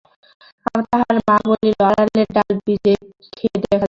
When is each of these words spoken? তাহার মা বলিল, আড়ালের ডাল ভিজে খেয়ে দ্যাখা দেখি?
তাহার 0.83 1.17
মা 1.27 1.35
বলিল, 1.47 1.79
আড়ালের 1.89 2.27
ডাল 2.35 2.51
ভিজে 2.65 2.93
খেয়ে 3.35 3.57
দ্যাখা 3.61 3.67
দেখি? 3.67 3.79